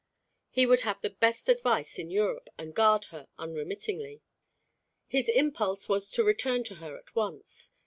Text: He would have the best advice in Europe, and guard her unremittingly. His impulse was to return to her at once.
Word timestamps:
He 0.49 0.65
would 0.65 0.81
have 0.81 0.99
the 1.01 1.11
best 1.11 1.47
advice 1.47 1.99
in 1.99 2.09
Europe, 2.09 2.49
and 2.57 2.73
guard 2.73 3.03
her 3.11 3.27
unremittingly. 3.37 4.23
His 5.05 5.29
impulse 5.29 5.87
was 5.87 6.09
to 6.09 6.23
return 6.23 6.63
to 6.63 6.75
her 6.81 6.97
at 6.97 7.13
once. 7.15 7.71